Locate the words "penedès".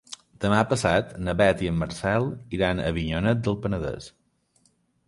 3.67-4.11